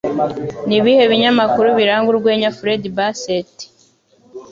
[0.67, 3.55] Nibihe binyamakuru biranga Urwenya Fred Bassett?